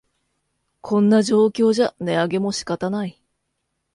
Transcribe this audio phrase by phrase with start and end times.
[0.81, 3.21] こんな状況じゃ値上げも仕方ない